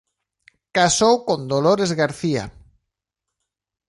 Casou 0.77 1.15
con 1.27 1.39
Dolores 1.51 1.91
García. 2.01 2.43